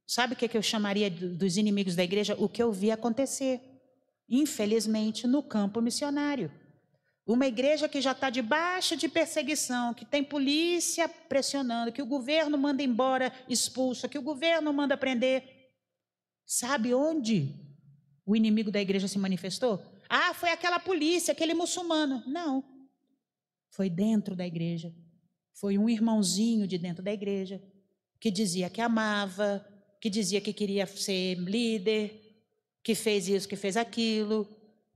[0.06, 2.36] Sabe o que eu chamaria dos inimigos da igreja?
[2.38, 3.60] O que eu vi acontecer,
[4.28, 6.52] infelizmente, no campo missionário.
[7.26, 12.58] Uma igreja que já está debaixo de perseguição, que tem polícia pressionando, que o governo
[12.58, 15.70] manda embora, expulsa, que o governo manda prender.
[16.44, 17.54] Sabe onde
[18.26, 19.82] o inimigo da igreja se manifestou?
[20.08, 22.22] Ah, foi aquela polícia, aquele muçulmano.
[22.26, 22.62] Não.
[23.70, 24.94] Foi dentro da igreja.
[25.54, 27.62] Foi um irmãozinho de dentro da igreja
[28.20, 29.66] que dizia que amava,
[29.98, 32.20] que dizia que queria ser líder,
[32.82, 34.46] que fez isso, que fez aquilo,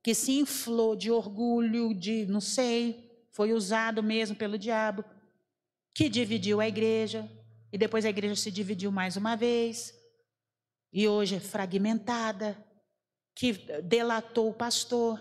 [0.09, 5.05] que se inflou de orgulho, de não sei, foi usado mesmo pelo diabo,
[5.95, 7.31] que dividiu a igreja,
[7.71, 9.93] e depois a igreja se dividiu mais uma vez,
[10.91, 12.57] e hoje é fragmentada,
[13.35, 15.21] que delatou o pastor.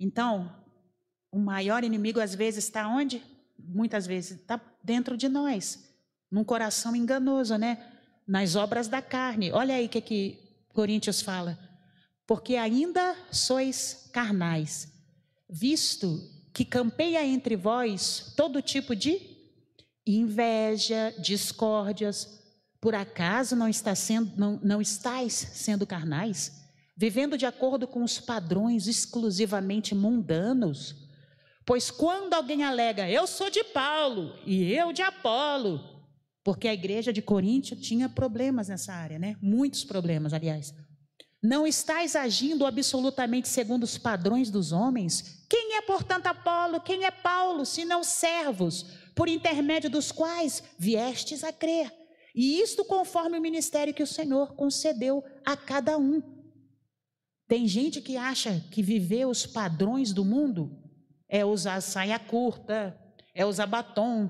[0.00, 0.52] Então,
[1.30, 3.22] o maior inimigo às vezes está onde?
[3.56, 5.88] Muitas vezes está dentro de nós,
[6.28, 7.94] num coração enganoso, né?
[8.26, 9.52] nas obras da carne.
[9.52, 11.67] Olha aí o que, que Coríntios fala.
[12.28, 14.92] Porque ainda sois carnais,
[15.48, 16.20] visto
[16.52, 19.18] que campeia entre vós todo tipo de
[20.06, 22.38] inveja, discórdias.
[22.82, 26.68] Por acaso não, está sendo, não, não estáis sendo carnais?
[26.94, 31.08] Vivendo de acordo com os padrões exclusivamente mundanos?
[31.64, 35.80] Pois quando alguém alega, eu sou de Paulo e eu de Apolo,
[36.44, 39.34] porque a igreja de Coríntio tinha problemas nessa área, né?
[39.40, 40.74] Muitos problemas, aliás.
[41.42, 45.44] Não estáis agindo absolutamente segundo os padrões dos homens?
[45.48, 46.80] Quem é, portanto, Apolo?
[46.80, 51.92] Quem é Paulo, senão servos, por intermédio dos quais viestes a crer?
[52.34, 56.22] E isto conforme o ministério que o Senhor concedeu a cada um.
[57.46, 60.76] Tem gente que acha que viver os padrões do mundo
[61.28, 62.98] é usar saia curta,
[63.34, 64.28] é usar batom,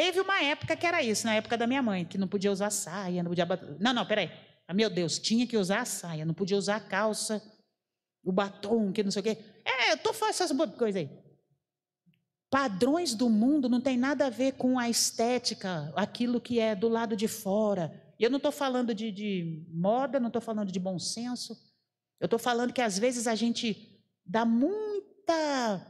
[0.00, 2.70] Teve uma época que era isso, na época da minha mãe, que não podia usar
[2.70, 3.46] saia, não podia.
[3.78, 4.30] Não, não, peraí.
[4.70, 7.42] Ah, meu Deus, tinha que usar a saia, não podia usar a calça,
[8.22, 9.38] o batom, que não sei o quê.
[9.64, 11.10] É, eu tô fazendo essas coisas aí.
[12.48, 16.88] Padrões do mundo não tem nada a ver com a estética, aquilo que é do
[16.88, 18.00] lado de fora.
[18.16, 21.58] E eu não estou falando de, de moda, não estou falando de bom senso.
[22.20, 25.84] Eu estou falando que às vezes a gente dá muita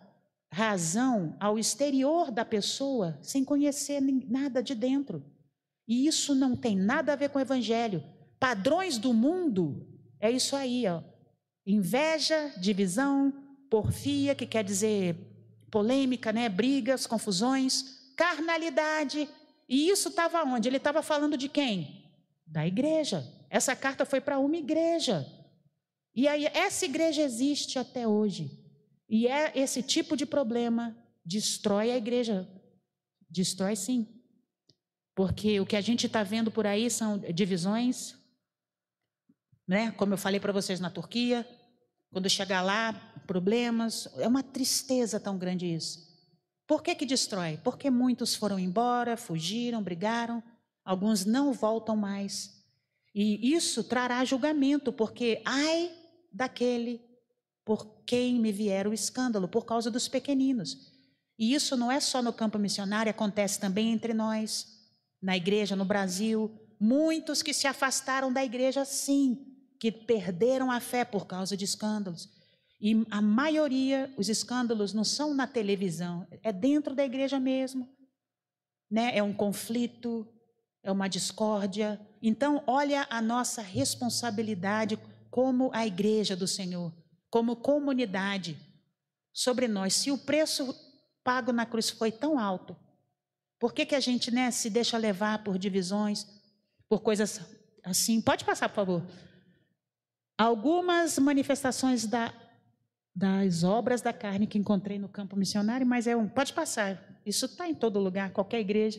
[0.51, 5.23] razão ao exterior da pessoa sem conhecer nada de dentro.
[5.87, 8.03] E isso não tem nada a ver com o evangelho.
[8.41, 9.87] Padrões do mundo
[10.19, 11.03] é isso aí, ó.
[11.67, 13.33] Inveja, divisão,
[13.71, 15.15] porfia, que quer dizer
[15.71, 16.49] polêmica, né?
[16.49, 19.29] Brigas, confusões, carnalidade.
[19.69, 20.69] E isso estava onde?
[20.69, 22.11] Ele estava falando de quem?
[22.47, 23.25] Da igreja.
[23.49, 25.27] Essa carta foi para uma igreja.
[26.15, 28.59] E aí essa igreja existe até hoje.
[29.09, 32.49] E é esse tipo de problema destrói a igreja.
[33.29, 34.09] Destrói sim.
[35.15, 38.17] Porque o que a gente está vendo por aí são divisões,
[39.71, 39.93] né?
[39.93, 41.49] Como eu falei para vocês na Turquia,
[42.11, 42.93] quando chegar lá,
[43.25, 46.11] problemas, é uma tristeza tão grande isso.
[46.67, 47.57] Por que que destrói?
[47.63, 50.43] Porque muitos foram embora, fugiram, brigaram,
[50.85, 52.65] alguns não voltam mais.
[53.15, 55.89] E isso trará julgamento, porque ai
[56.33, 57.01] daquele
[57.65, 60.91] por quem me vier o escândalo, por causa dos pequeninos.
[61.39, 64.67] E isso não é só no campo missionário, acontece também entre nós,
[65.23, 66.51] na igreja, no Brasil.
[66.81, 69.50] Muitos que se afastaram da igreja, sim,
[69.81, 72.29] que perderam a fé por causa de escândalos.
[72.81, 77.89] E a maioria, os escândalos não são na televisão, é dentro da igreja mesmo.
[78.89, 79.17] Né?
[79.17, 80.33] É um conflito,
[80.83, 82.01] é uma discórdia.
[82.23, 84.97] Então, olha a nossa responsabilidade
[85.31, 86.93] como a igreja do Senhor
[87.31, 88.59] como comunidade
[89.33, 89.95] sobre nós.
[89.95, 90.75] Se o preço
[91.23, 92.77] pago na cruz foi tão alto,
[93.59, 96.27] por que, que a gente né, se deixa levar por divisões,
[96.89, 97.41] por coisas
[97.85, 98.21] assim?
[98.21, 99.07] Pode passar, por favor.
[100.41, 102.33] Algumas manifestações da,
[103.15, 106.27] das obras da carne que encontrei no campo missionário, mas é um.
[106.27, 107.21] Pode passar.
[107.27, 108.99] Isso está em todo lugar, qualquer igreja.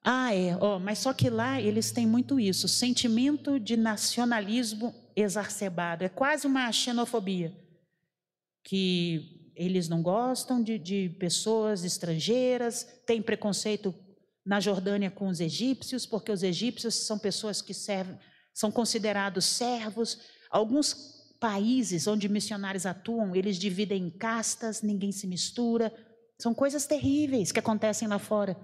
[0.00, 0.56] Ah, é.
[0.58, 6.04] Oh, mas só que lá eles têm muito isso, sentimento de nacionalismo exacerbado.
[6.04, 7.52] É quase uma xenofobia,
[8.62, 13.92] que eles não gostam de, de pessoas estrangeiras, tem preconceito
[14.46, 18.16] na Jordânia com os egípcios, porque os egípcios são pessoas que servem,
[18.54, 20.18] são considerados servos.
[20.48, 20.94] Alguns
[21.40, 25.92] países onde missionários atuam, eles dividem em castas, ninguém se mistura.
[26.38, 28.56] São coisas terríveis que acontecem lá fora.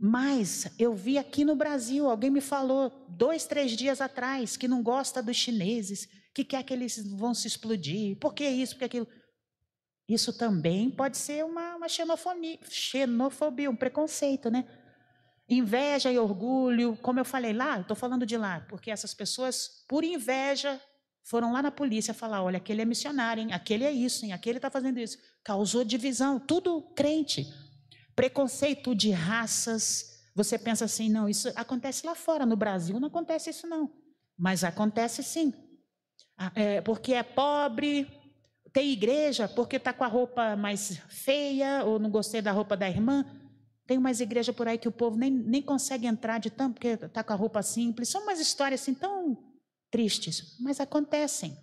[0.00, 4.80] Mas eu vi aqui no Brasil, alguém me falou dois, três dias atrás que não
[4.80, 8.16] gosta dos chineses, que quer que eles vão se explodir.
[8.18, 8.74] Por que isso?
[8.74, 9.08] Porque aquilo.
[10.08, 14.64] Isso também pode ser uma, uma xenofobia, xenofobia, um preconceito, né?
[15.48, 20.04] Inveja e orgulho, como eu falei lá, estou falando de lá, porque essas pessoas, por
[20.04, 20.78] inveja,
[21.24, 23.52] foram lá na polícia falar: olha, aquele é missionário, hein?
[23.52, 24.32] aquele é isso, hein?
[24.32, 25.18] aquele está fazendo isso.
[25.42, 27.46] Causou divisão, tudo crente.
[28.14, 30.18] Preconceito de raças.
[30.34, 33.90] Você pensa assim: não, isso acontece lá fora, no Brasil não acontece isso, não.
[34.36, 35.52] Mas acontece sim.
[36.36, 38.06] Ah, é, porque é pobre,
[38.72, 42.88] tem igreja porque está com a roupa mais feia, ou não gostei da roupa da
[42.88, 43.24] irmã.
[43.88, 46.88] Tem umas igrejas por aí que o povo nem, nem consegue entrar de tanto porque
[46.88, 48.10] está com a roupa simples.
[48.10, 49.42] São umas histórias assim tão
[49.90, 51.56] tristes, mas acontecem.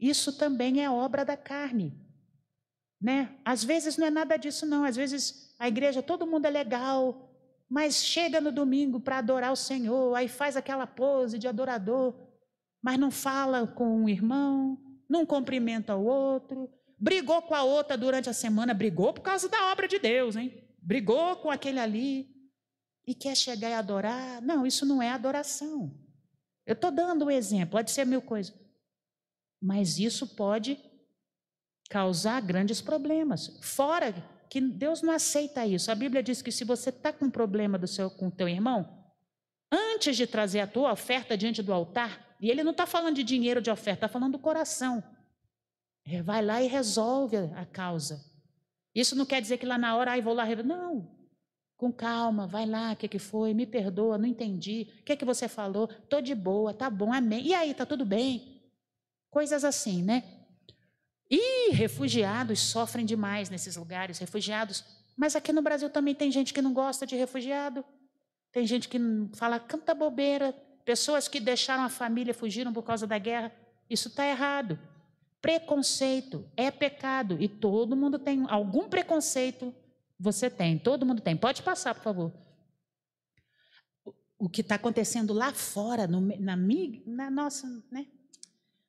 [0.00, 1.96] Isso também é obra da carne.
[3.00, 3.38] Né?
[3.44, 4.82] Às vezes não é nada disso, não.
[4.82, 7.32] Às vezes a igreja, todo mundo é legal,
[7.70, 12.12] mas chega no domingo para adorar o Senhor, aí faz aquela pose de adorador,
[12.82, 14.76] mas não fala com o irmão,
[15.08, 16.68] não cumprimenta o outro,
[16.98, 20.65] brigou com a outra durante a semana, brigou por causa da obra de Deus, hein?
[20.86, 22.32] Brigou com aquele ali
[23.04, 24.40] e quer chegar e adorar.
[24.40, 25.92] Não, isso não é adoração.
[26.64, 28.54] Eu estou dando um exemplo, pode ser mil coisas.
[29.60, 30.78] Mas isso pode
[31.90, 33.58] causar grandes problemas.
[33.62, 34.12] Fora
[34.48, 35.90] que Deus não aceita isso.
[35.90, 38.48] A Bíblia diz que se você está com um problema do seu, com o teu
[38.48, 39.04] irmão,
[39.70, 43.24] antes de trazer a tua oferta diante do altar, e ele não está falando de
[43.24, 45.02] dinheiro de oferta, está falando do coração.
[46.04, 48.35] É, vai lá e resolve a causa.
[48.96, 50.46] Isso não quer dizer que lá na hora, ai, vou lá.
[50.64, 51.06] Não.
[51.76, 53.52] Com calma, vai lá, o que, que foi?
[53.52, 54.88] Me perdoa, não entendi.
[55.00, 55.90] O que, que você falou?
[56.02, 57.46] Estou de boa, tá bom, amém.
[57.46, 58.62] E aí, tá tudo bem?
[59.30, 60.24] Coisas assim, né?
[61.30, 64.82] E refugiados sofrem demais nesses lugares, refugiados.
[65.14, 67.84] Mas aqui no Brasil também tem gente que não gosta de refugiado.
[68.50, 68.98] Tem gente que
[69.34, 70.54] fala, canta bobeira.
[70.86, 73.52] Pessoas que deixaram a família, fugiram por causa da guerra.
[73.90, 74.78] Isso está errado.
[75.40, 79.74] Preconceito é pecado e todo mundo tem algum preconceito.
[80.18, 81.36] Você tem, todo mundo tem.
[81.36, 82.32] Pode passar, por favor.
[84.38, 86.56] O que está acontecendo lá fora, no, na,
[87.06, 88.06] na nossa, né?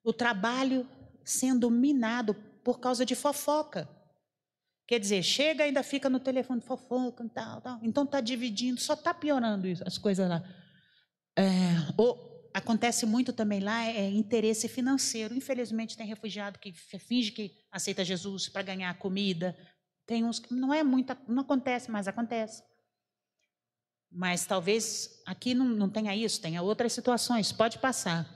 [0.04, 0.88] O trabalho
[1.24, 2.34] sendo minado
[2.64, 3.90] por causa de fofoca.
[4.88, 7.80] Quer dizer, chega ainda fica no telefone fofoca e tal, tal.
[7.84, 10.42] Então está dividindo, só está piorando as coisas lá.
[11.38, 11.46] É,
[11.98, 15.36] ou, acontece muito também lá é interesse financeiro.
[15.36, 19.58] Infelizmente tem refugiado que finge que aceita Jesus para ganhar comida.
[20.06, 22.64] Tem uns que não é muito, não acontece, mas acontece.
[24.12, 27.52] Mas talvez aqui não, não tenha isso, tenha outras situações.
[27.52, 28.28] Pode passar.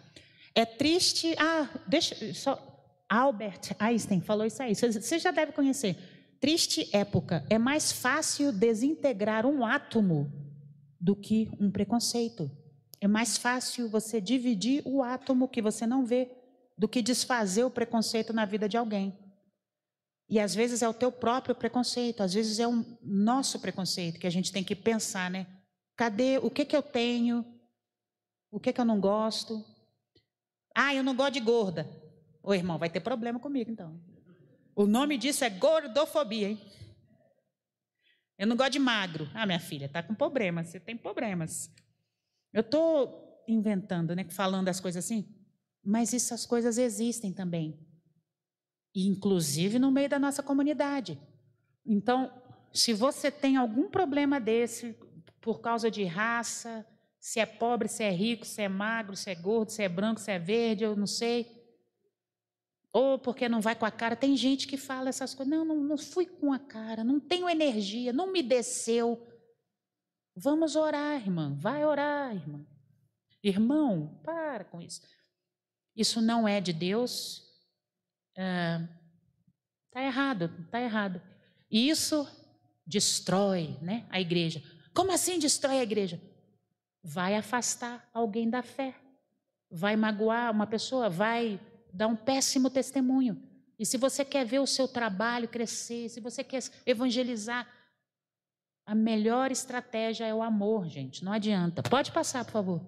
[0.54, 1.34] É triste.
[1.40, 2.68] Ah, deixa só.
[3.10, 4.76] Albert Einstein falou isso aí.
[4.76, 5.98] Você já deve conhecer.
[6.40, 7.46] Triste época.
[7.50, 10.32] É mais fácil desintegrar um átomo
[11.00, 12.50] do que um preconceito.
[13.02, 16.30] É mais fácil você dividir o átomo que você não vê
[16.78, 19.18] do que desfazer o preconceito na vida de alguém.
[20.30, 24.28] E às vezes é o teu próprio preconceito, às vezes é o nosso preconceito que
[24.28, 25.48] a gente tem que pensar, né?
[25.98, 27.44] Cadê o que que eu tenho?
[28.52, 29.66] O que que eu não gosto?
[30.76, 31.90] Ah, eu não gosto de gorda.
[32.44, 34.00] Ô irmão, vai ter problema comigo então.
[34.76, 36.62] O nome disso é gordofobia, hein?
[38.38, 39.30] Eu não gosto de magro.
[39.34, 41.70] Ah, minha filha, tá com problemas, você tem problemas.
[42.54, 45.28] Eu estou inventando, né, falando as coisas assim,
[45.84, 47.80] mas essas coisas existem também,
[48.96, 51.20] inclusive no meio da nossa comunidade.
[51.86, 52.32] Então,
[52.74, 54.96] se você tem algum problema desse
[55.40, 56.86] por causa de raça,
[57.20, 60.20] se é pobre, se é rico, se é magro, se é gordo, se é branco,
[60.20, 61.62] se é verde, eu não sei.
[62.94, 64.16] Ou porque não vai com a cara.
[64.16, 65.52] Tem gente que fala essas coisas.
[65.52, 69.28] Não, não, não fui com a cara, não tenho energia, não me desceu.
[70.36, 71.54] Vamos orar, irmã.
[71.56, 72.66] Vai orar, irmã.
[73.44, 75.02] Irmão, para com isso.
[75.96, 77.44] Isso não é de Deus.
[78.32, 81.22] Está é, errado, está errado.
[81.70, 82.28] E isso
[82.86, 84.64] destrói né, a igreja.
[84.94, 86.22] Como assim destrói a igreja?
[87.04, 88.96] Vai afastar alguém da fé.
[89.70, 91.60] Vai magoar uma pessoa, vai
[91.94, 93.42] dar um péssimo testemunho.
[93.80, 97.68] E se você quer ver o seu trabalho crescer, se você quer evangelizar,
[98.86, 101.24] a melhor estratégia é o amor, gente.
[101.24, 101.84] Não adianta.
[101.84, 102.82] Pode passar, por favor.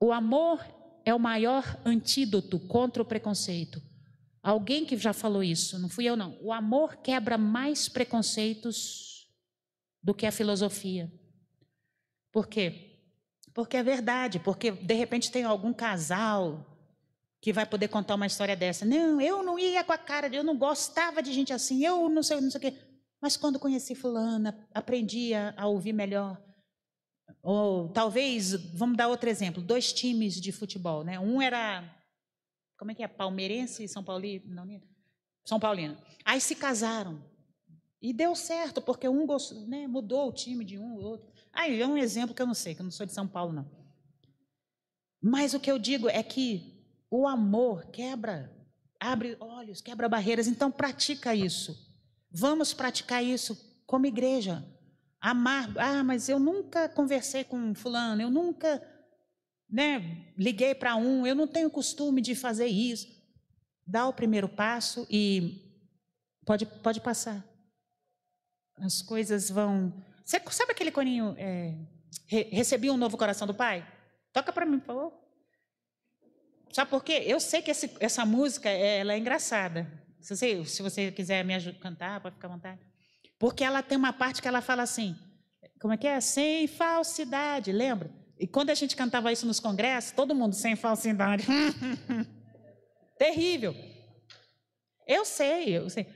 [0.00, 0.64] O amor
[1.04, 3.82] é o maior antídoto contra o preconceito.
[4.42, 6.38] Alguém que já falou isso, não fui eu não.
[6.40, 9.30] O amor quebra mais preconceitos
[10.02, 11.12] do que a filosofia.
[12.32, 12.98] Por quê?
[13.52, 16.66] Porque é verdade, porque de repente tem algum casal
[17.40, 18.84] que vai poder contar uma história dessa.
[18.84, 22.22] Não, eu não ia com a cara, eu não gostava de gente assim, eu não
[22.22, 22.74] sei, não sei o quê.
[23.20, 26.42] Mas quando conheci fulana, aprendi a, ouvir melhor.
[27.42, 31.18] Ou talvez, vamos dar outro exemplo, dois times de futebol, né?
[31.18, 31.84] Um era,
[32.78, 34.54] como é que é, palmeirense e São Paulino?
[34.54, 34.80] Não,
[35.44, 35.96] São Paulino.
[36.24, 37.22] Aí se casaram.
[38.02, 41.30] E deu certo, porque um gostou, né, mudou o time de um, outro.
[41.52, 43.52] Aí é um exemplo que eu não sei, que eu não sou de São Paulo,
[43.52, 43.70] não.
[45.20, 48.50] Mas o que eu digo é que o amor quebra,
[48.98, 50.46] abre olhos, quebra barreiras.
[50.46, 51.89] Então pratica isso.
[52.30, 53.56] Vamos praticar isso
[53.86, 54.64] como igreja.
[55.20, 55.72] Amar.
[55.76, 58.82] Ah, mas eu nunca conversei com fulano, eu nunca
[59.68, 63.08] né, liguei para um, eu não tenho costume de fazer isso.
[63.86, 65.80] Dá o primeiro passo e
[66.44, 67.44] pode, pode passar.
[68.76, 69.92] As coisas vão.
[70.24, 71.34] Você sabe aquele coninho?
[71.36, 71.76] É,
[72.26, 73.86] re, recebi um novo coração do Pai?
[74.32, 75.20] Toca para mim, por favor.
[76.72, 77.24] Sabe por quê?
[77.26, 79.99] Eu sei que esse, essa música ela é engraçada.
[80.20, 82.80] Se você, se você quiser me ajudar a cantar, pode ficar à vontade.
[83.38, 85.16] Porque ela tem uma parte que ela fala assim,
[85.80, 86.20] como é que é?
[86.20, 88.10] Sem falsidade, lembra?
[88.38, 91.46] E quando a gente cantava isso nos congressos, todo mundo sem falsidade.
[93.18, 93.74] Terrível.
[95.06, 96.06] Eu sei, eu sei.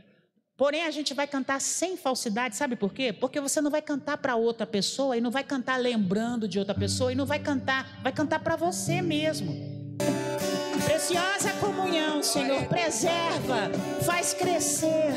[0.57, 3.13] Porém, a gente vai cantar sem falsidade, sabe por quê?
[3.13, 6.75] Porque você não vai cantar para outra pessoa e não vai cantar lembrando de outra
[6.75, 9.74] pessoa e não vai cantar, vai cantar para você mesmo.
[11.05, 13.71] Preciosa comunhão, Senhor, preserva,
[14.07, 15.13] faz crescer.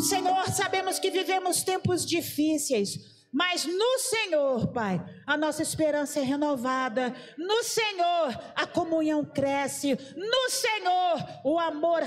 [0.00, 2.98] Senhor, sabemos que vivemos tempos difíceis,
[3.30, 7.14] mas no Senhor, Pai, a nossa esperança é renovada.
[7.36, 9.98] No Senhor, a comunhão cresce.
[10.16, 12.00] No Senhor, o amor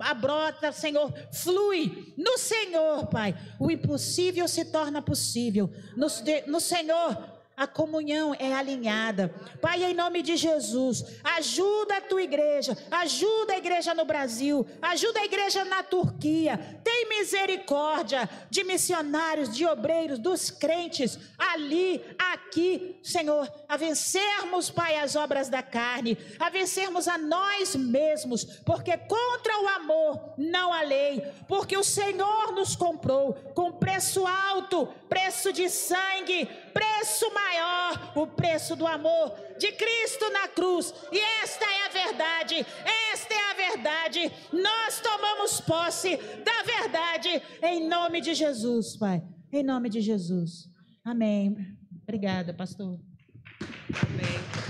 [0.00, 2.12] abrota, Senhor, flui.
[2.18, 5.72] No Senhor, Pai, o impossível se torna possível.
[5.96, 6.08] No,
[6.46, 7.31] no Senhor,
[7.62, 9.32] a comunhão é alinhada.
[9.60, 15.20] Pai, em nome de Jesus, ajuda a tua igreja, ajuda a igreja no Brasil, ajuda
[15.20, 16.58] a igreja na Turquia.
[16.82, 25.14] Tem misericórdia de missionários, de obreiros, dos crentes, ali, aqui, Senhor, a vencermos, Pai, as
[25.14, 31.24] obras da carne, a vencermos a nós mesmos, porque contra o amor não há lei,
[31.46, 38.74] porque o Senhor nos comprou com preço alto, preço de sangue, preço maior, o preço
[38.74, 40.94] do amor de Cristo na cruz.
[41.12, 42.66] E esta é a verdade,
[43.12, 44.32] esta é a verdade.
[44.52, 49.22] Nós tomamos posse da verdade em nome de Jesus, Pai.
[49.52, 50.68] Em nome de Jesus.
[51.04, 51.54] Amém.
[52.02, 52.98] Obrigada, pastor.
[54.02, 54.61] Amém.